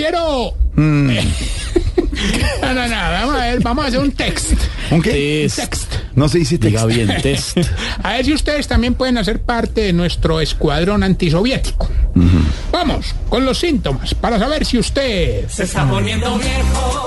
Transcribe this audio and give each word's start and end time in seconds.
quiero. 0.00 0.54
Mm. 0.76 1.08
no, 2.62 2.74
no, 2.74 2.88
no, 2.88 2.96
vamos 2.96 3.36
a 3.36 3.44
ver, 3.44 3.60
vamos 3.60 3.84
a 3.84 3.88
hacer 3.88 4.00
un 4.00 4.12
text. 4.12 4.52
¿Un 4.90 5.02
qué? 5.02 5.50
Text. 5.54 5.92
No 6.14 6.28
se 6.28 6.38
dice 6.38 6.56
Diga 6.58 6.86
texto. 6.86 6.86
bien, 6.86 7.22
test. 7.22 7.58
A 8.02 8.12
ver 8.12 8.24
si 8.24 8.32
ustedes 8.32 8.66
también 8.66 8.94
pueden 8.94 9.18
hacer 9.18 9.40
parte 9.42 9.82
de 9.82 9.92
nuestro 9.92 10.40
escuadrón 10.40 11.02
antisoviético. 11.02 11.88
Vamos, 12.72 13.14
con 13.28 13.44
los 13.44 13.58
síntomas, 13.58 14.14
para 14.14 14.38
saber 14.38 14.64
si 14.64 14.78
usted... 14.78 15.48
Se 15.48 15.64
está 15.64 15.88
poniendo 15.88 16.38
viejo, 16.38 17.06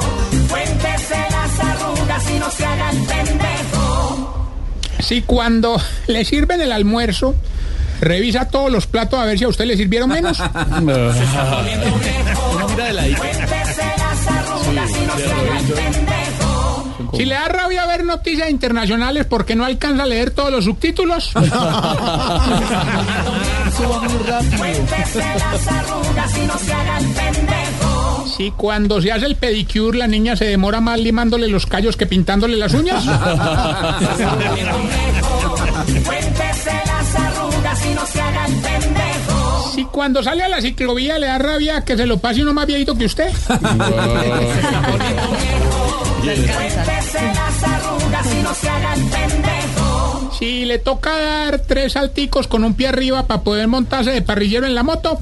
cuéntese 0.50 1.16
las 1.30 1.60
arrugas 1.60 2.24
y 2.34 2.40
no 2.40 2.50
se 2.50 2.66
haga 2.66 2.90
el 2.92 2.98
pendejo. 2.98 4.50
Si 5.00 5.22
cuando 5.24 5.82
le 6.08 6.24
sirven 6.24 6.62
el 6.62 6.72
almuerzo, 6.72 7.36
revisa 8.04 8.48
todos 8.48 8.72
los 8.72 8.88
platos 8.88 9.20
a 9.20 9.26
ver 9.26 9.38
si 9.38 9.44
a 9.44 9.48
usted 9.48 9.66
le 9.66 9.78
sirvieron 9.78 10.10
menos. 10.10 10.38
Se 10.38 10.44
está 10.44 11.52
poniendo 11.52 11.86
Mira 12.70 12.94
de. 12.94 13.16
Si 17.16 17.26
le 17.26 17.36
da 17.36 17.48
rabia 17.48 17.86
ver 17.86 18.04
noticias 18.04 18.50
internacionales 18.50 19.26
porque 19.26 19.56
no 19.56 19.66
alcanza 19.66 20.04
a 20.04 20.06
leer 20.08 20.32
todos 20.32 20.52
los 20.52 20.66
subtítulos. 20.66 21.32
Si 28.36 28.50
cuando 28.52 29.00
se 29.00 29.12
hace 29.12 29.28
el 29.28 29.36
pedicure 29.36 29.98
la 29.98 30.08
niña 30.08 30.36
se 30.36 30.46
demora 30.46 30.82
más 30.82 31.00
limándole 31.00 31.48
los 31.48 31.68
callos 31.68 31.96
que 31.96 32.08
pintándole 32.08 32.58
las 32.58 32.74
uñas. 32.74 33.06
Cuando 40.04 40.22
sale 40.22 40.44
a 40.44 40.50
la 40.50 40.60
ciclovía 40.60 41.18
le 41.18 41.28
da 41.28 41.38
rabia 41.38 41.86
que 41.86 41.96
se 41.96 42.06
lo 42.06 42.18
pase 42.18 42.42
uno 42.42 42.54
más 42.54 42.68
viejito 42.68 42.94
que 42.98 43.06
usted. 43.06 43.32
Cuéntese 46.20 47.22
las 47.22 47.64
arrugas 47.64 48.34
y 48.34 48.44
no 48.44 48.54
se 48.54 48.68
haga 48.68 48.96
el 48.96 49.04
pendejo. 49.06 50.32
Si 50.38 50.66
le 50.66 50.80
toca 50.80 51.18
dar 51.18 51.60
tres 51.60 51.94
salticos 51.94 52.50
con 52.50 52.66
un 52.66 52.74
pie 52.74 52.90
arriba 52.90 53.28
para 53.28 53.44
poder 53.44 53.70
montarse 53.70 54.12
de 54.12 54.22
parrillero 54.22 54.66
en 54.66 54.76
la 54.76 54.84
moto. 54.84 55.18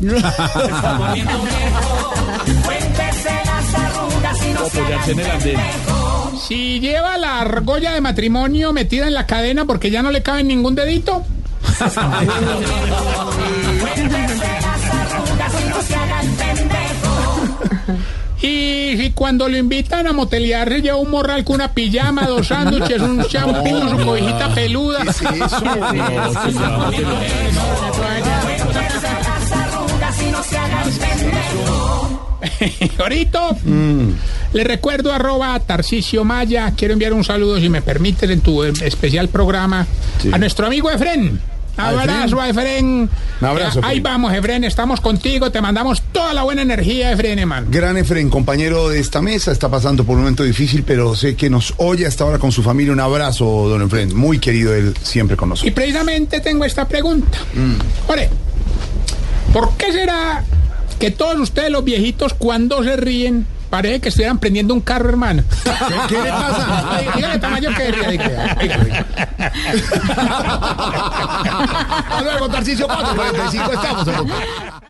Apoyarse 4.58 5.11
en 5.11 5.20
el 5.20 5.30
andén. 5.30 5.58
pendejo. 5.58 6.31
Si 6.48 6.80
lleva 6.80 7.20
la 7.20 7.39
argolla 7.39 7.94
de 7.94 8.02
matrimonio 8.02 8.73
metida 8.73 9.05
en 9.05 9.14
la 9.14 9.27
cadena 9.27 9.66
porque 9.66 9.92
ya 9.92 10.02
no 10.02 10.09
le 10.09 10.23
cabe 10.23 10.44
ningún 10.44 10.73
dedito. 10.73 11.23
Y 19.12 19.14
cuando 19.14 19.50
lo 19.50 19.58
invitan 19.58 20.08
a 20.08 20.14
motelear 20.14 20.70
se 20.70 20.81
lleva 20.81 20.95
un 20.95 21.12
morral 21.12 21.44
con 21.44 21.56
una 21.56 21.73
pijama, 21.73 22.26
dos 22.28 22.48
sándwiches, 22.48 23.02
un 23.02 23.22
champú, 23.26 23.90
su 23.90 24.06
cobijita 24.06 24.54
peluda. 24.56 25.00
Pendejo. 30.98 32.30
Ahorita 33.00 33.50
le 34.54 34.64
recuerdo 34.64 35.12
arroba 35.12 35.59
Tarcisio 35.59 36.23
Maya. 36.23 36.72
Quiero 36.78 36.94
enviar 36.94 37.12
un 37.12 37.26
saludo, 37.26 37.59
si 37.59 37.67
me 37.67 37.82
permites, 37.82 38.30
en 38.30 38.39
tu 38.39 38.64
eh, 38.64 38.72
especial 38.82 39.28
programa 39.28 39.86
a 40.32 40.38
nuestro 40.38 40.67
amigo 40.67 40.89
Efren. 40.89 41.50
Abrazo 41.77 42.39
a 42.39 42.50
Efren. 42.50 43.09
Un 43.41 43.47
abrazo, 43.47 43.80
Ahí 43.83 43.97
Efren. 43.97 44.03
vamos, 44.03 44.33
Efren. 44.33 44.64
Estamos 44.64 45.02
contigo. 45.02 45.52
Te 45.52 45.61
mandamos 45.61 46.02
toda 46.11 46.33
la 46.33 46.44
buena 46.44 46.61
energía, 46.61 47.11
Efren, 47.11 47.39
hermano. 47.39 47.67
Gran 47.69 47.97
Efren, 47.97 48.30
compañero 48.30 48.89
de 48.89 49.00
esta 49.00 49.22
mesa, 49.22 49.52
está 49.52 49.69
pasando 49.69 50.03
por 50.03 50.16
un 50.16 50.22
momento 50.22 50.44
difícil, 50.44 50.83
pero 50.83 51.16
sé 51.16 51.36
que 51.36 51.49
nos 51.49 51.73
oye 51.77 52.05
hasta 52.05 52.23
ahora 52.23 52.38
con 52.39 52.52
su 52.52 52.61
familia. 52.61 52.94
Un 52.94 52.99
abrazo, 52.99 53.45
don 53.69 53.82
Efren. 53.82 54.15
Muy 54.15 54.39
querido 54.39 54.76
él 54.76 54.93
siempre 55.02 55.36
con 55.37 55.48
Y 55.48 55.52
nosotros. 55.52 55.73
precisamente 55.73 56.39
tengo 56.42 56.65
esta 56.65 56.87
pregunta. 56.87 57.37
Ore, 58.08 58.30
¿por 59.53 59.71
qué 59.77 59.92
será 59.92 60.43
que 60.99 61.09
todos 61.11 61.39
ustedes, 61.39 61.71
los 61.71 61.83
viejitos, 61.83 62.33
cuando 62.36 62.83
se 62.83 62.95
ríen, 62.95 63.48
parece 63.71 64.02
que 64.02 64.09
estuvieran 64.09 64.38
prendiendo 64.39 64.73
un 64.73 64.82
carro, 64.82 65.09
hermano? 65.09 65.43
¿Qué 66.08 66.15
le 66.21 66.30
pasa? 66.30 66.99
Dígale 67.15 67.39
tamaño 67.39 67.70
que 67.76 67.92
ríe, 67.92 68.20
dígale. 71.41 72.23
Luego, 72.23 72.49
Tarcisio 72.49 72.87
445, 72.87 73.71
estamos. 73.73 74.80